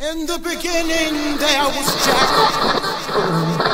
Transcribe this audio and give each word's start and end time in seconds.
In 0.00 0.26
the 0.26 0.38
beginning, 0.38 1.38
there 1.38 1.64
was 1.64 2.06
Jack. 2.06 3.67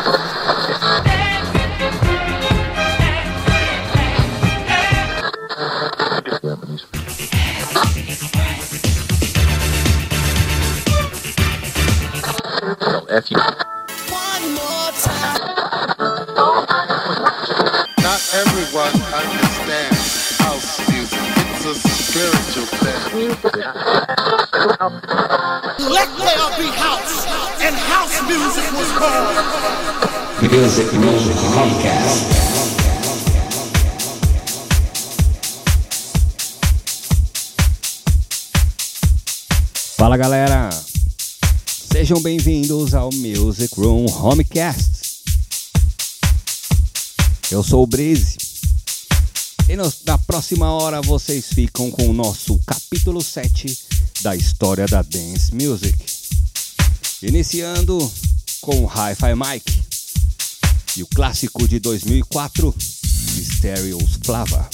music 28.37 28.67
was 28.73 28.91
born. 28.99 29.35
Music 30.51 30.87
was 30.99 31.23
podcast. 31.55 32.25
Fala 39.97 40.17
galera, 40.17 40.69
sejam 41.93 42.21
bem-vindos 42.21 42.93
ao 42.93 43.11
Music 43.13 43.73
Room 43.79 44.07
Homecast. 44.07 45.23
Eu 47.53 47.63
sou 47.63 47.85
o 47.85 47.87
Breeze 47.87 48.37
e 49.69 49.77
na 50.05 50.19
próxima 50.19 50.73
hora 50.73 51.01
vocês 51.01 51.47
ficam 51.47 51.89
com 51.89 52.09
o 52.09 52.13
nosso 52.13 52.59
capítulo 52.67 53.23
7 53.23 53.79
da 54.23 54.35
história 54.35 54.87
da 54.87 55.03
Dance 55.03 55.55
Music. 55.55 56.14
Iniciando 57.27 57.99
com 58.61 58.85
o 58.85 58.87
Hi-Fi 58.87 59.35
Mike 59.35 59.83
e 60.99 61.03
o 61.03 61.07
clássico 61.07 61.67
de 61.67 61.81
2004, 61.81 62.75
Stereos 62.79 64.19
Flava. 64.23 64.69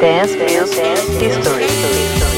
Dance 0.00 0.34
Music 0.34 1.20
History. 1.20 2.29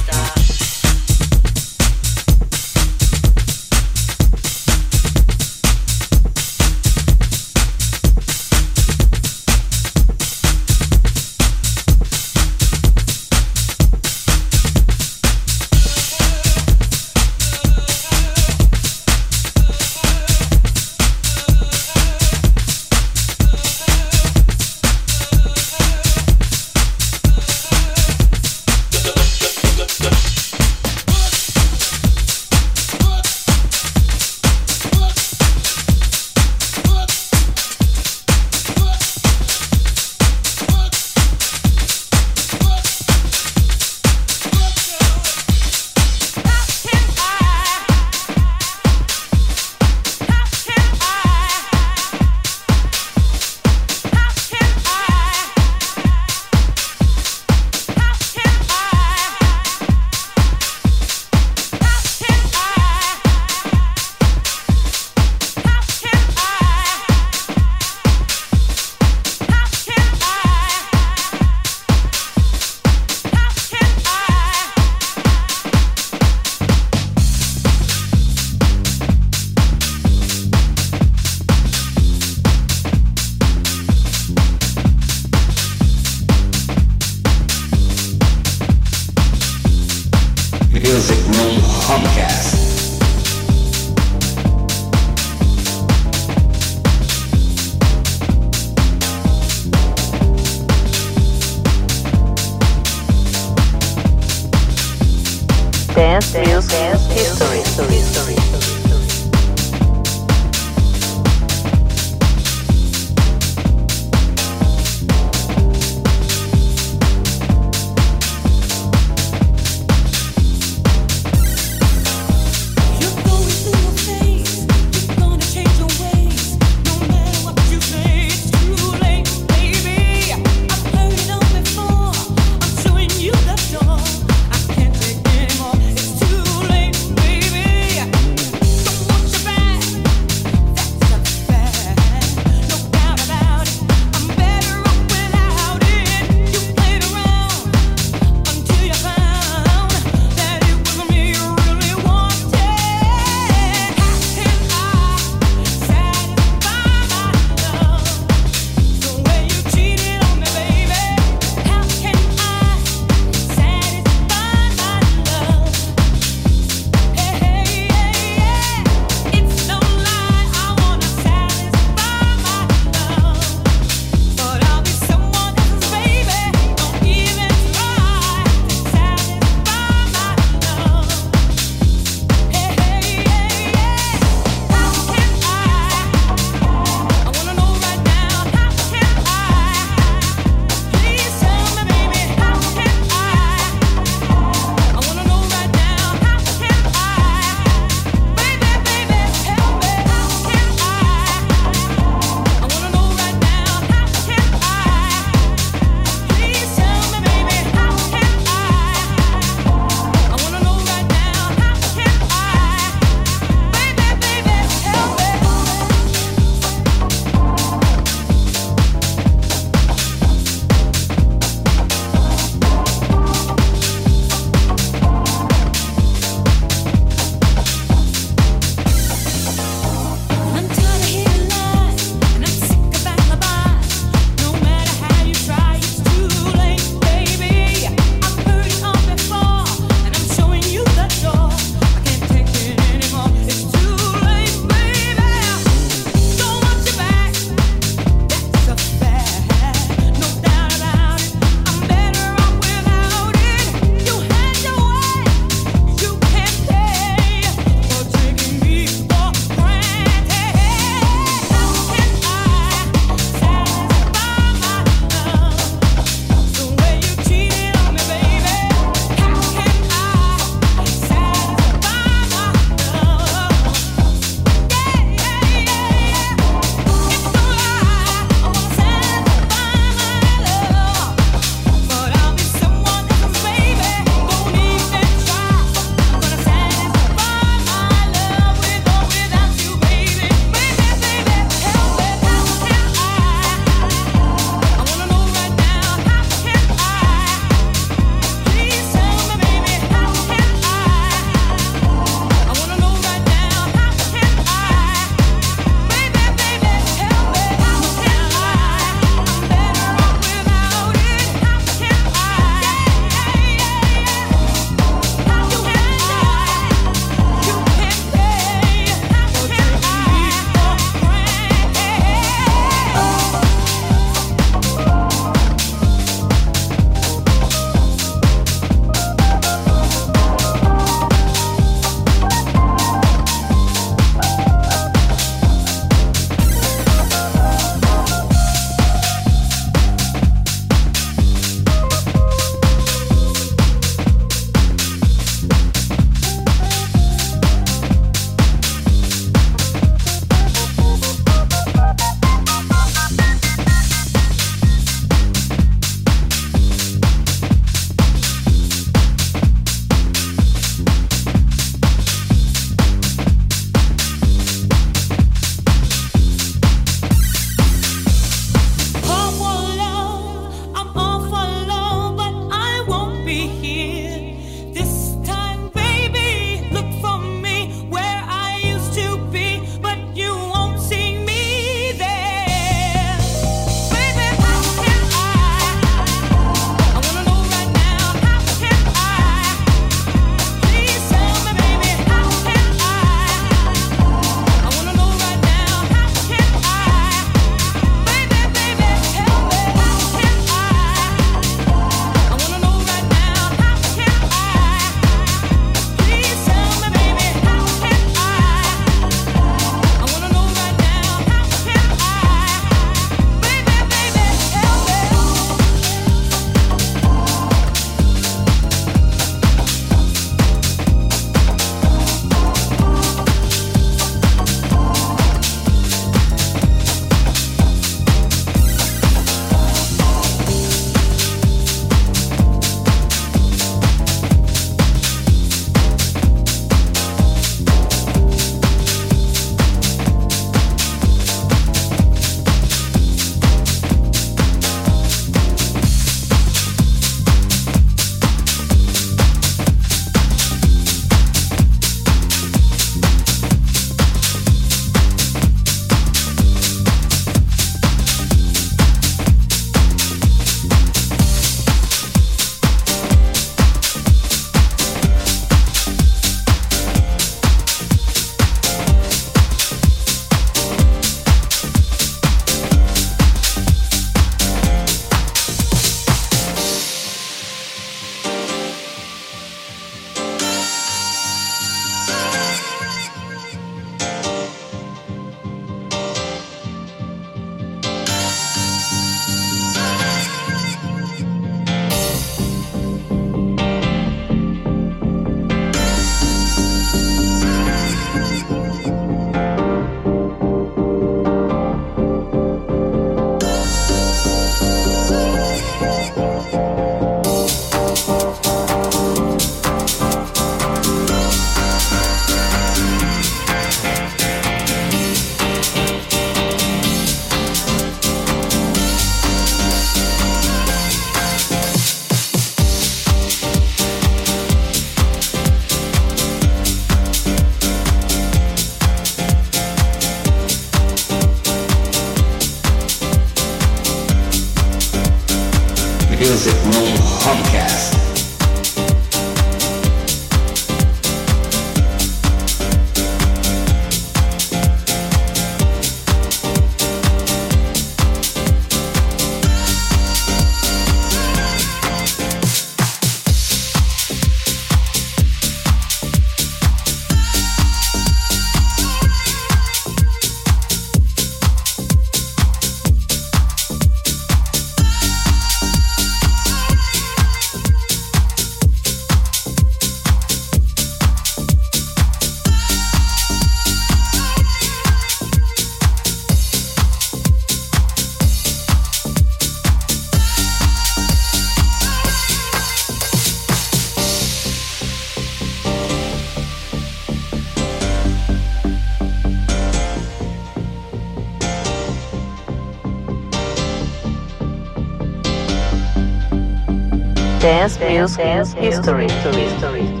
Dance 597.41 597.79
Music 597.79 598.17
Dance 598.19 598.53
History. 598.53 599.07
History. 599.07 599.41
History. 599.41 599.81
History. 599.81 600.00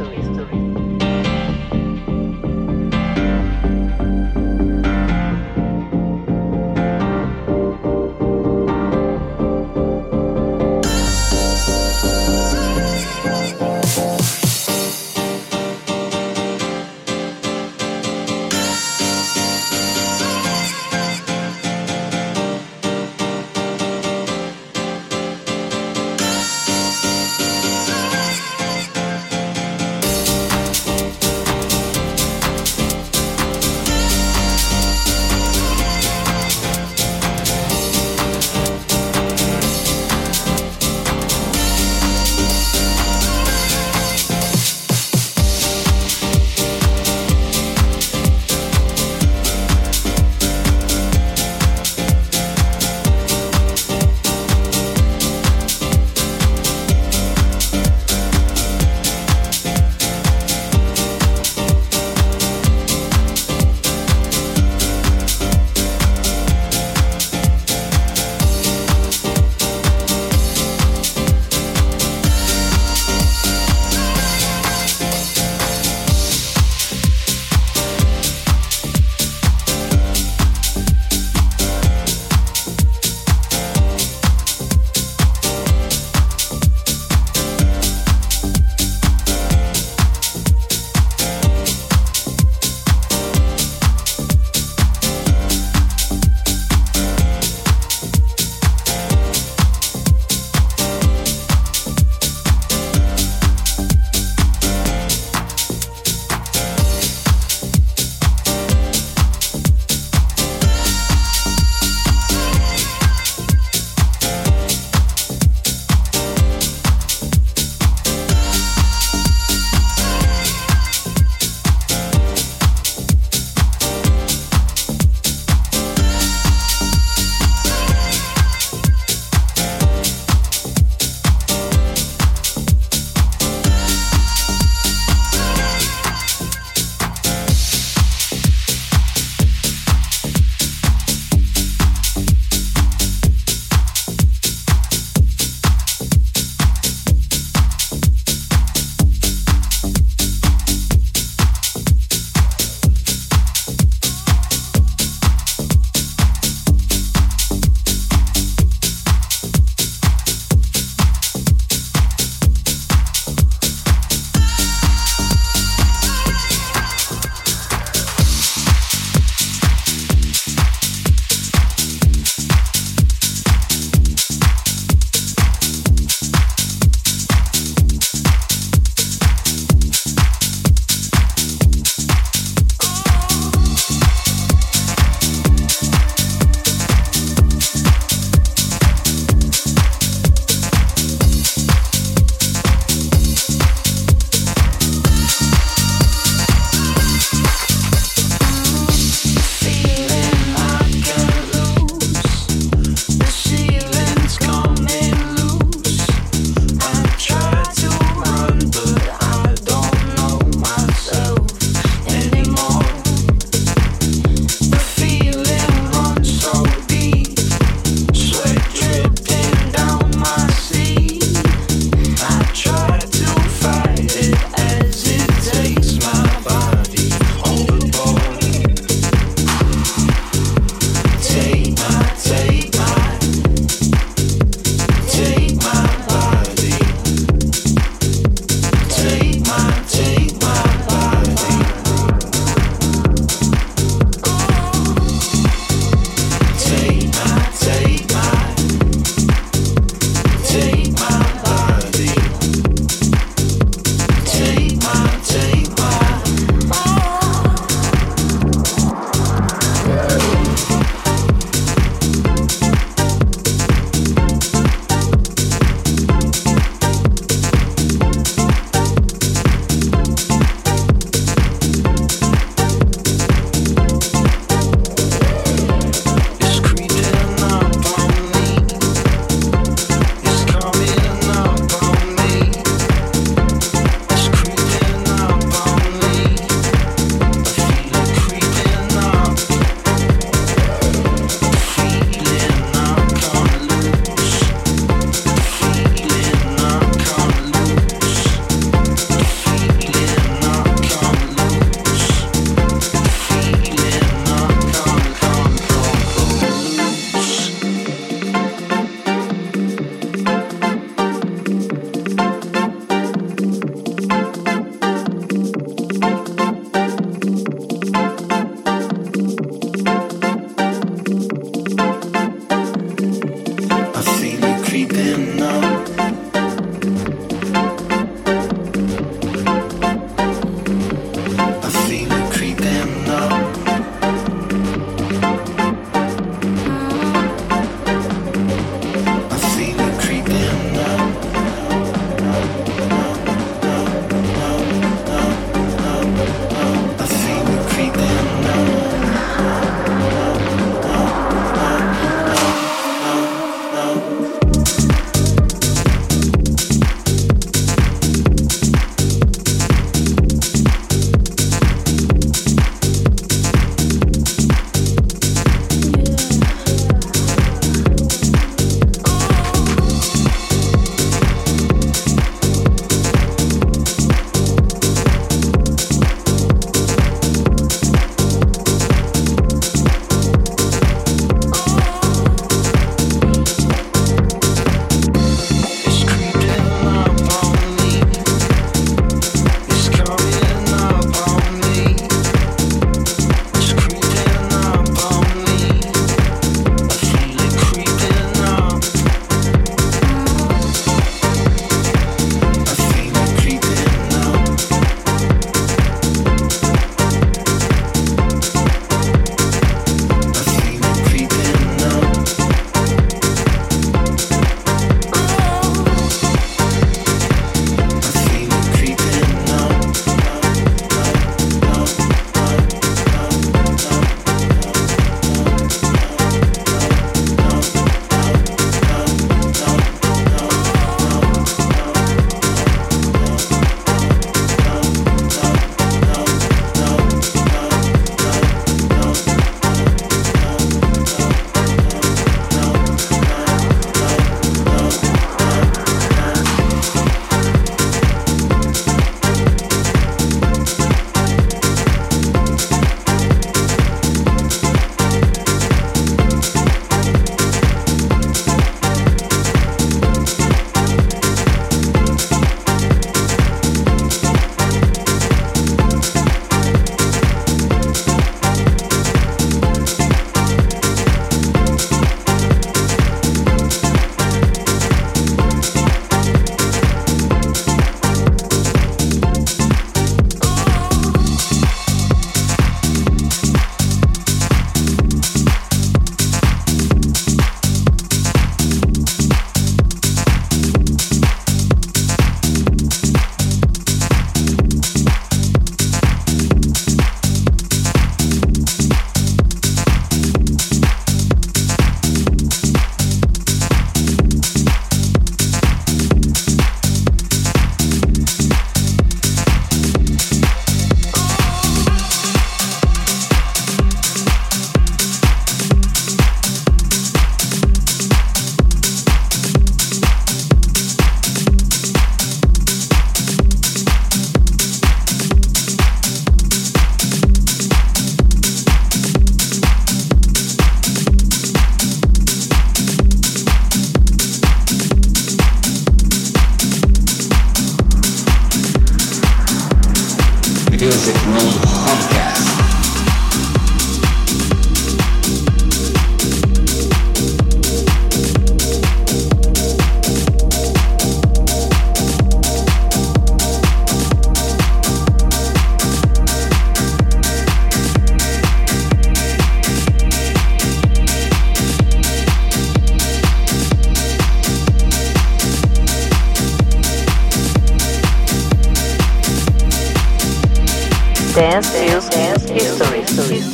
Dance 571.41 571.73
Dance 572.07 572.49
History. 572.51 573.50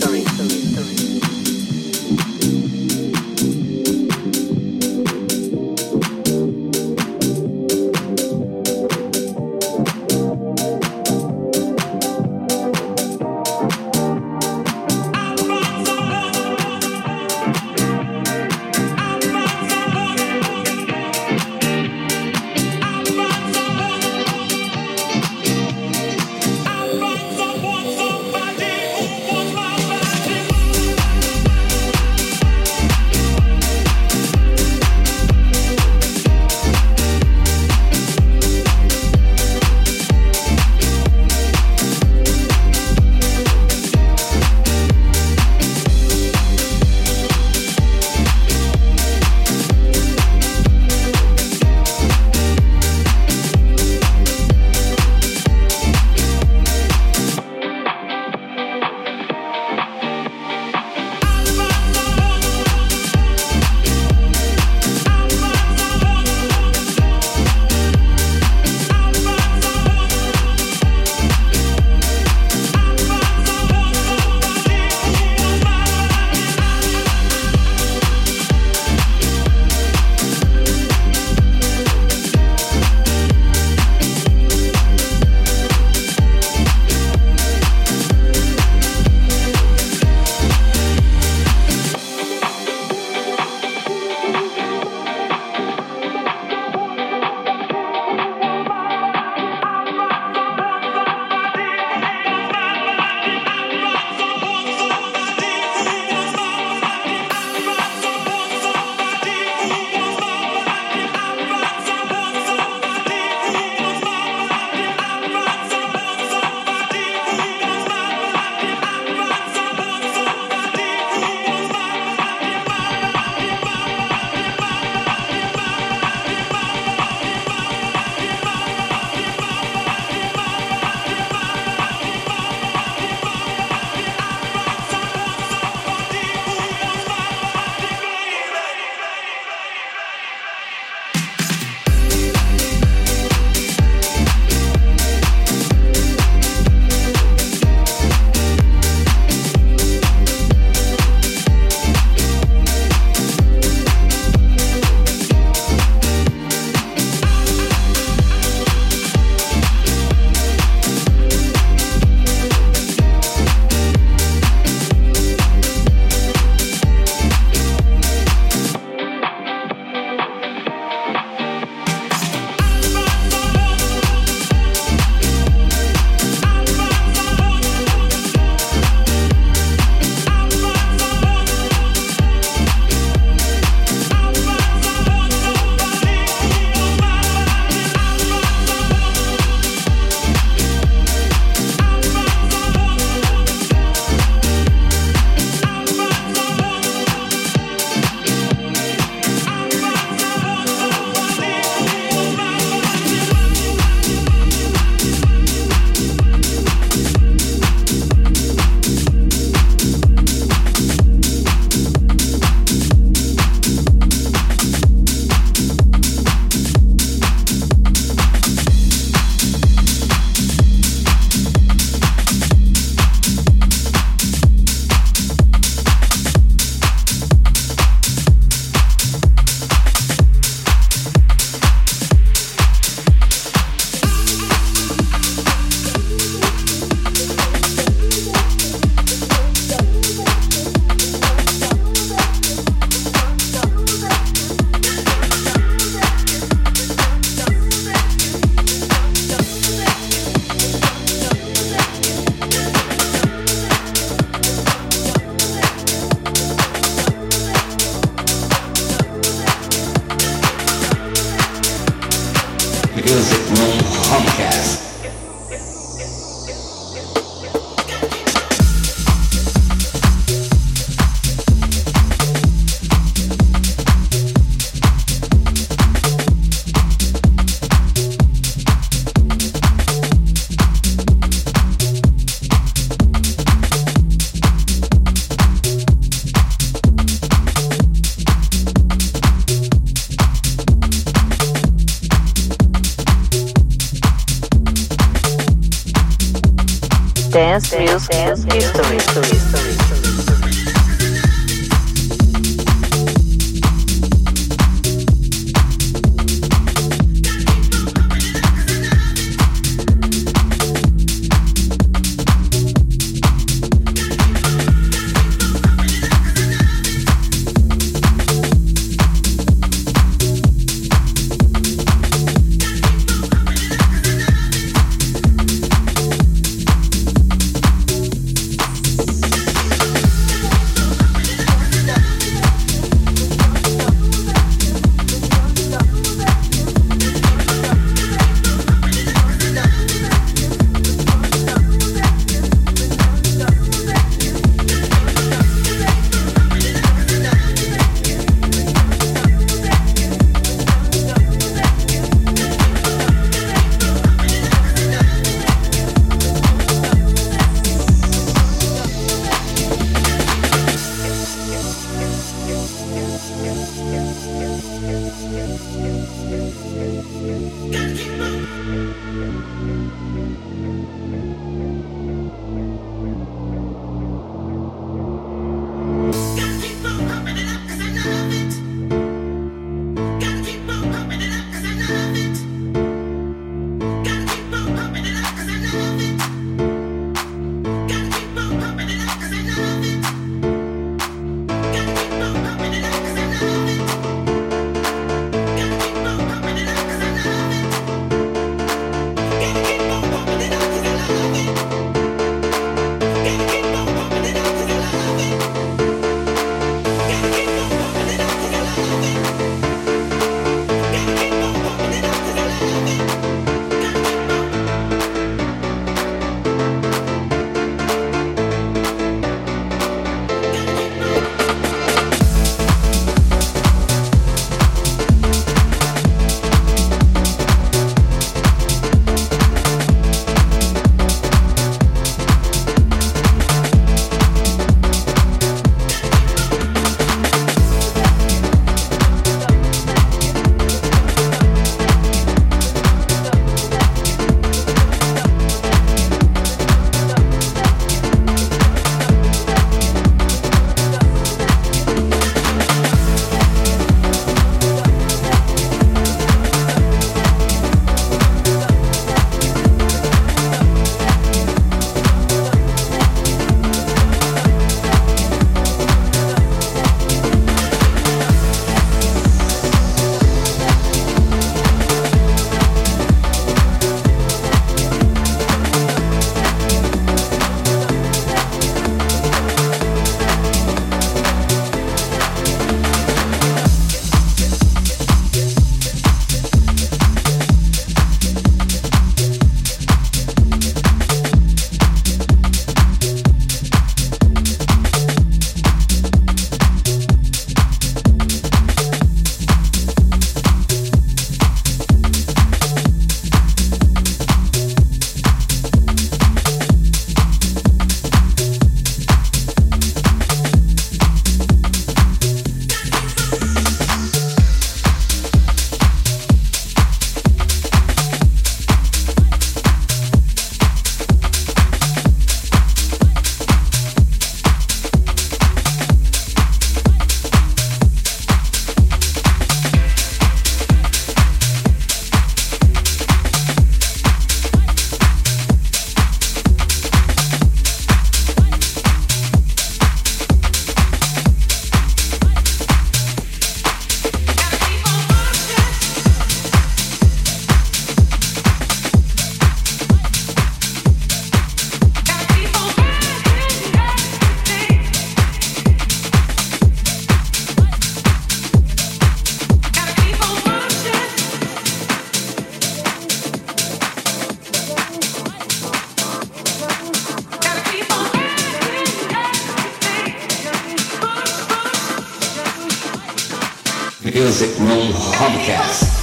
Music 574.37 574.59
Room 574.59 574.93
Homecast. 574.93 575.96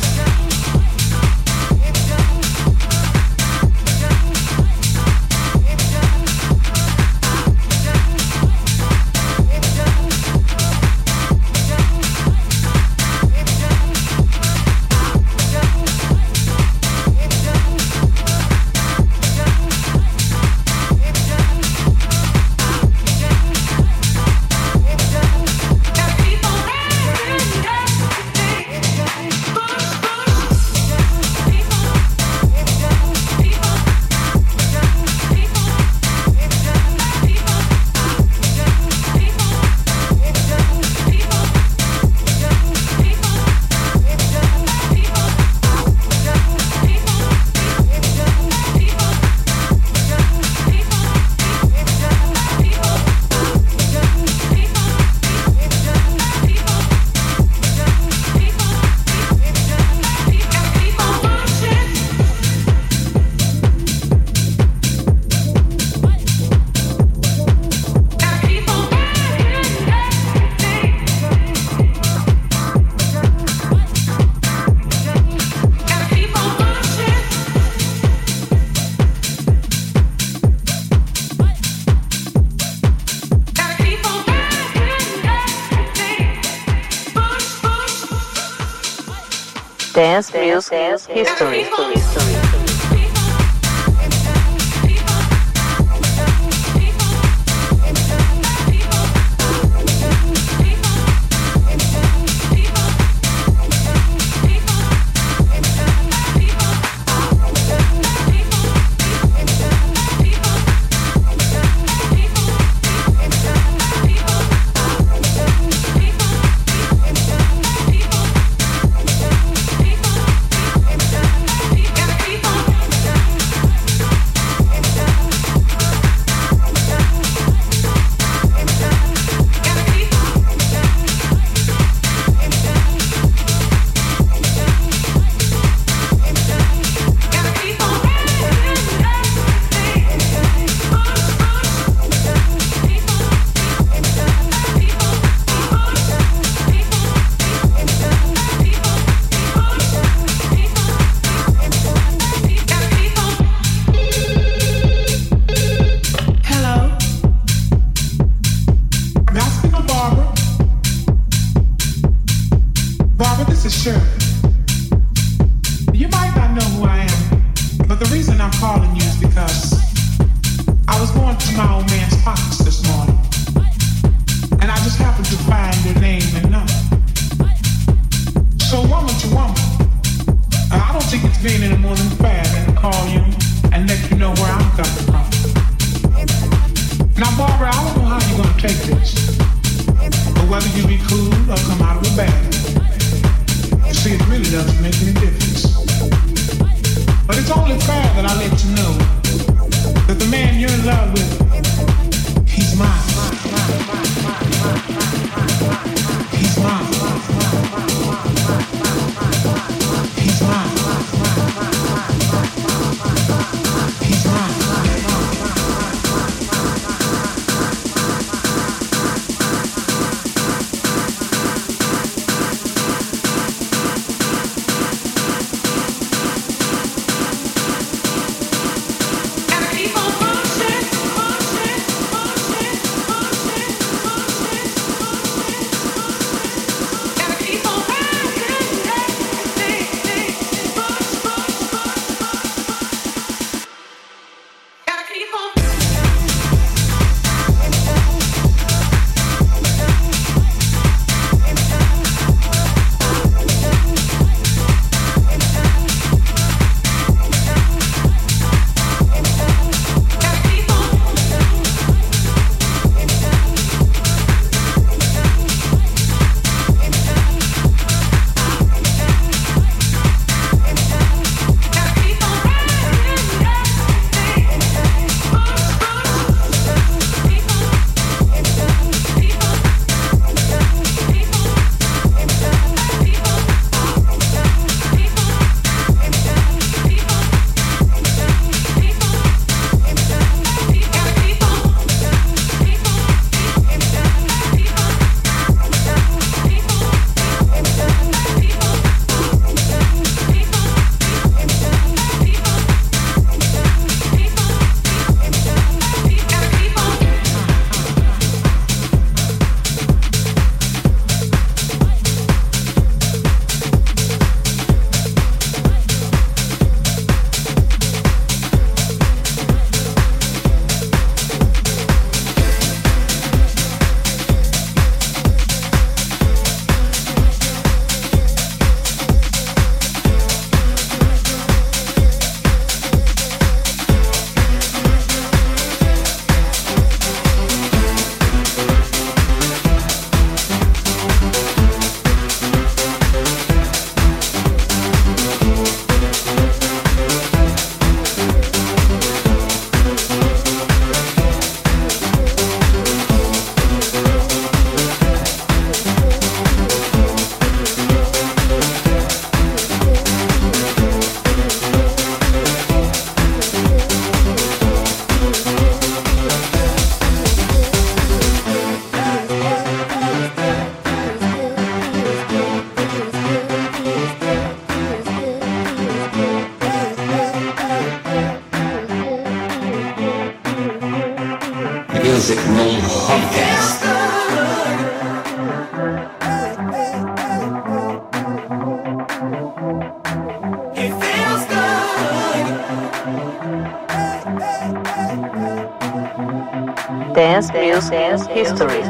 Dance 90.15 90.33
Music 90.33 91.11
History. 91.11 92.04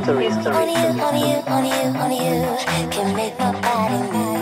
history. 0.04 0.24
history. 0.28 0.52
You, 0.52 0.60
on 0.60 1.16
you, 1.16 1.36
on 1.48 1.64
you, 1.64 1.80
on 2.02 2.12
you 2.12 2.56
can 2.90 3.16
make 3.16 3.38
my 3.38 3.52
body 3.60 4.00
move. 4.12 4.34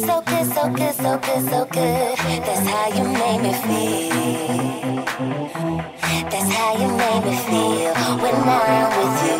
So 0.00 0.20
good, 0.22 0.46
so 0.52 0.68
good, 0.68 0.94
so 0.94 1.18
good, 1.18 1.48
so 1.48 1.64
good. 1.64 2.18
That's 2.44 2.66
how 2.68 2.88
you 2.88 3.04
make 3.08 3.40
me 3.42 3.52
feel. 3.64 5.04
That's 6.30 6.50
how 6.52 6.72
you 6.76 6.88
make 7.02 7.24
me 7.24 7.36
feel 7.48 7.92
when 8.22 8.34
I'm 8.34 8.88
with 8.98 9.18
you. 9.26 9.38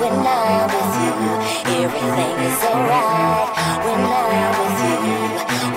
When 0.00 0.14
I'm 0.26 0.66
with 0.74 0.94
you, 1.02 1.12
everything 1.82 2.36
is 2.48 2.62
alright. 2.70 3.48
When 3.84 4.00
I'm 4.22 4.52
with 4.60 4.78
you, 4.86 4.98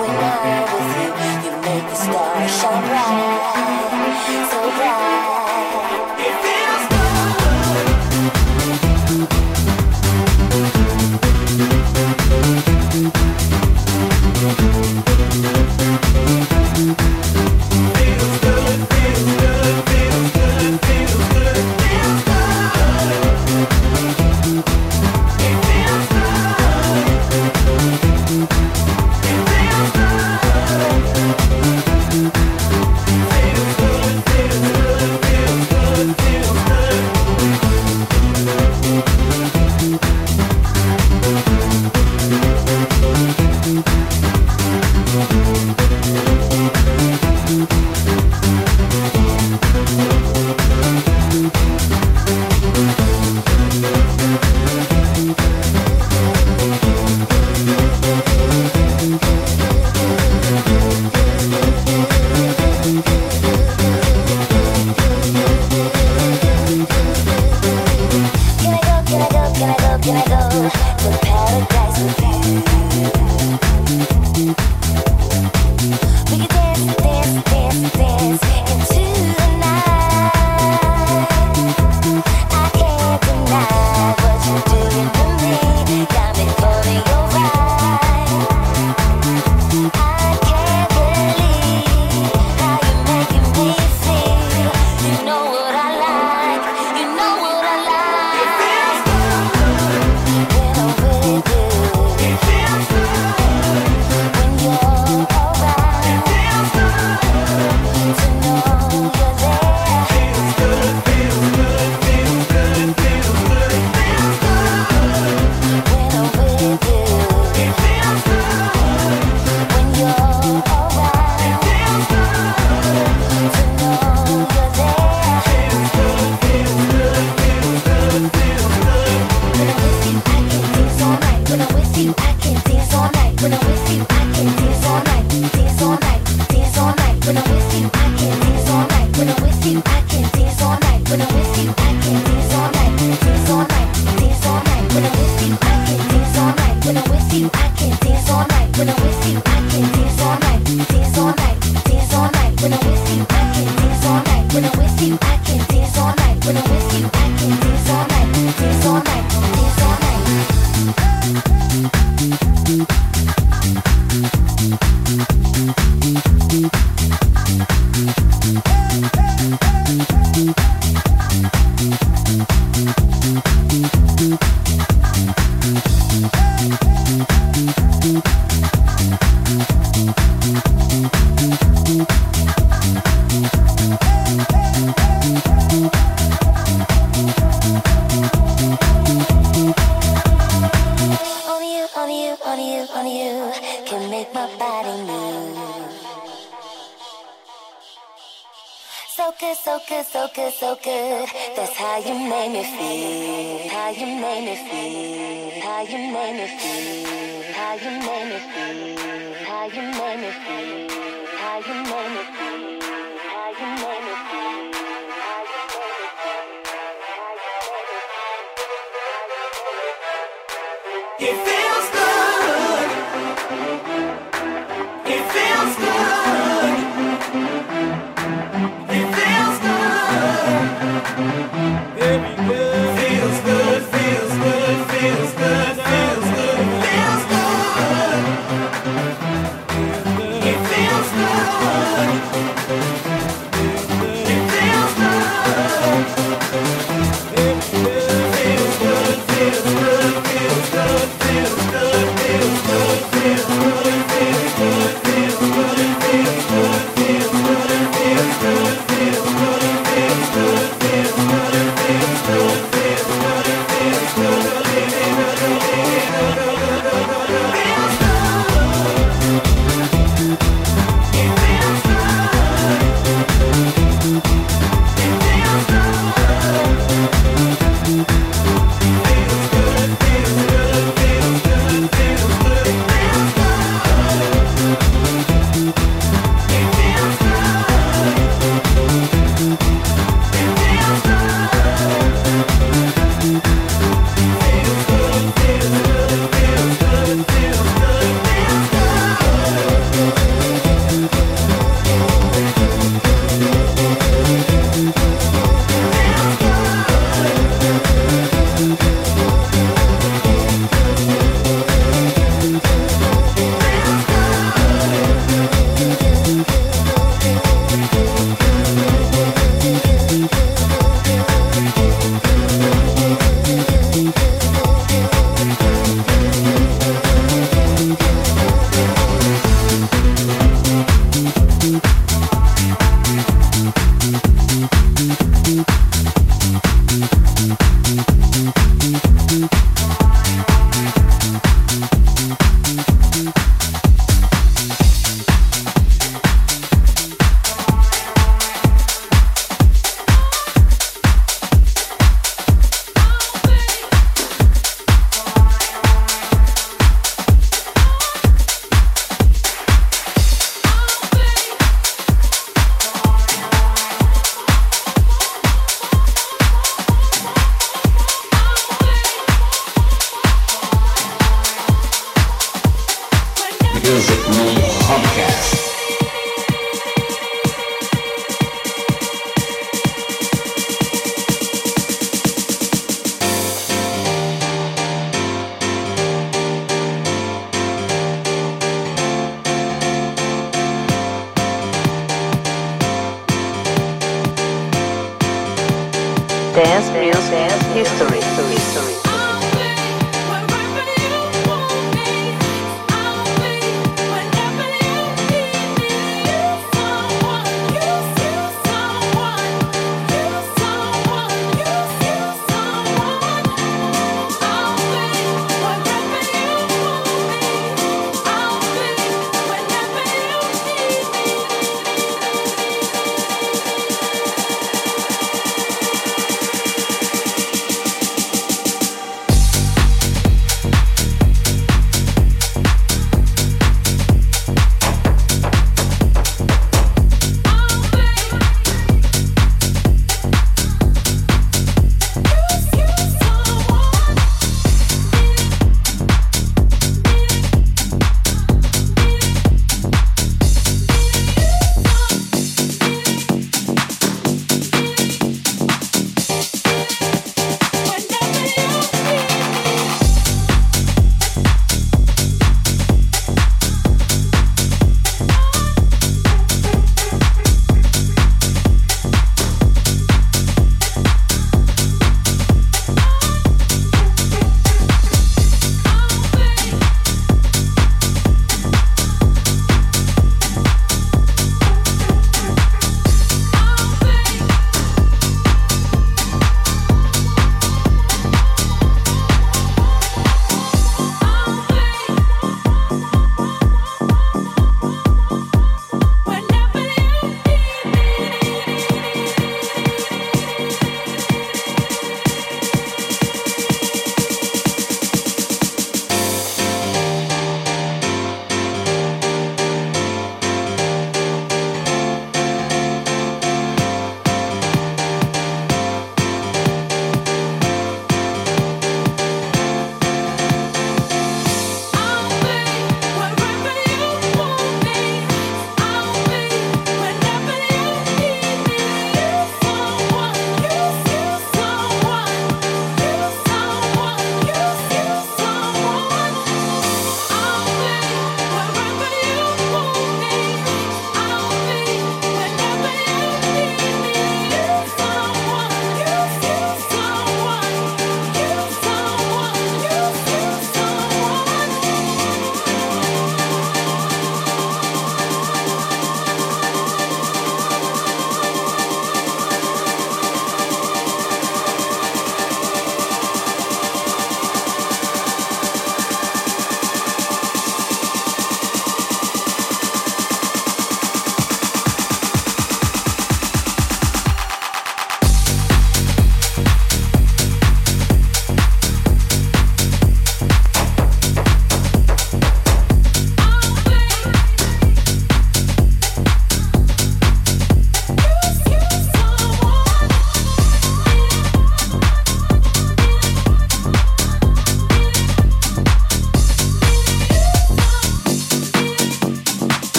when 0.00 0.14
I'm 0.32 0.64
with 0.72 0.90
you, 1.00 1.08
you 1.44 1.52
make 1.62 1.84
the 1.88 1.96
stars 1.96 2.50
shine 2.60 2.82
bright 2.86 3.56
so 4.50 4.70
bright. 4.76 5.45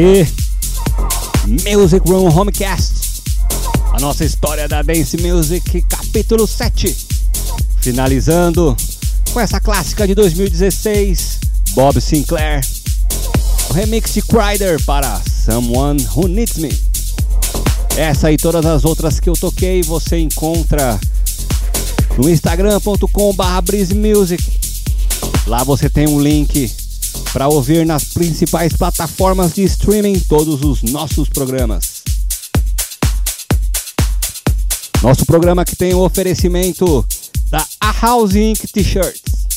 Aí. 0.00 0.26
Music 1.46 2.08
Room 2.08 2.28
Homecast. 2.34 3.22
A 3.92 4.00
nossa 4.00 4.24
história 4.24 4.66
da 4.66 4.82
Dance 4.82 5.16
Music, 5.18 5.82
capítulo 5.82 6.46
7. 6.46 6.96
Finalizando 7.80 8.76
com 9.32 9.40
essa 9.40 9.60
clássica 9.60 10.06
de 10.06 10.14
2016, 10.14 11.38
Bob 11.72 12.00
Sinclair. 12.00 12.64
O 13.68 13.72
remix 13.72 14.14
de 14.14 14.22
Crider 14.22 14.82
para 14.84 15.20
Someone 15.44 16.04
Who 16.16 16.28
Needs 16.28 16.58
Me. 16.58 16.76
Essa 17.96 18.32
e 18.32 18.36
todas 18.36 18.64
as 18.64 18.84
outras 18.84 19.20
que 19.20 19.28
eu 19.28 19.34
toquei 19.34 19.82
você 19.82 20.18
encontra 20.18 20.98
no 22.16 22.28
instagram.com.br 22.28 23.62
brisemusic. 23.64 24.42
Lá 25.46 25.62
você 25.64 25.90
tem 25.90 26.08
um 26.08 26.20
link 26.20 26.79
para 27.32 27.48
ouvir 27.48 27.86
nas 27.86 28.04
principais 28.04 28.72
plataformas 28.72 29.54
de 29.54 29.62
streaming 29.62 30.18
todos 30.20 30.62
os 30.62 30.82
nossos 30.82 31.28
programas. 31.28 32.02
Nosso 35.02 35.24
programa 35.24 35.64
que 35.64 35.76
tem 35.76 35.94
o 35.94 36.00
oferecimento 36.00 37.06
da 37.48 37.64
A 37.80 37.92
House 37.92 38.34
Inc. 38.34 38.66
T-Shirts. 38.66 39.48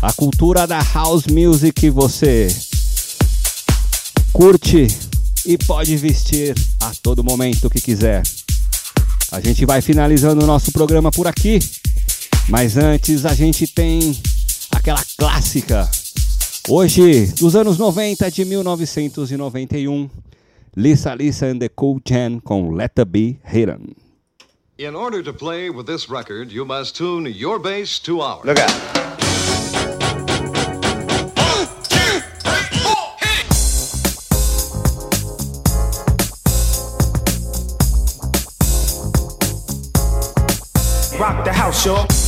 A 0.00 0.12
cultura 0.12 0.66
da 0.66 0.80
house 0.94 1.26
music 1.26 1.72
que 1.72 1.90
você 1.90 2.54
curte 4.32 4.86
e 5.44 5.58
pode 5.58 5.96
vestir 5.96 6.54
a 6.80 6.92
todo 7.02 7.24
momento 7.24 7.70
que 7.70 7.80
quiser. 7.80 8.22
A 9.32 9.40
gente 9.40 9.66
vai 9.66 9.80
finalizando 9.80 10.44
o 10.44 10.46
nosso 10.46 10.70
programa 10.70 11.10
por 11.10 11.26
aqui, 11.26 11.58
mas 12.48 12.76
antes 12.76 13.24
a 13.24 13.34
gente 13.34 13.66
tem 13.66 14.16
aquela 14.70 15.02
clássica. 15.16 15.88
Hoje, 16.68 17.32
dos 17.38 17.56
anos 17.56 17.78
90 17.78 18.30
de 18.30 18.44
1991, 18.44 20.10
Lisa 20.76 21.14
Lisa 21.14 21.46
and 21.46 21.58
the 21.58 21.68
Cool 21.68 22.00
Jan 22.06 22.40
com 22.40 22.70
Let 22.70 22.92
It 22.98 23.04
Be 23.06 23.38
Hidden. 23.44 23.96
In 24.78 24.94
order 24.94 25.24
to 25.24 25.32
play 25.32 25.70
with 25.70 25.86
this 25.86 26.08
record, 26.08 26.52
you 26.52 26.64
must 26.64 26.94
tune 26.94 27.26
your 27.26 27.58
bass 27.58 27.98
to 28.00 28.20
ours. 28.20 28.44
Look 28.44 28.58
out. 28.58 28.70
Rock 41.18 41.44
the 41.44 41.52
house, 41.52 41.84
y'all. 41.84 42.27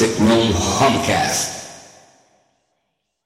Music 0.00 0.16
Room 0.20 0.52
Homecast. 0.52 1.37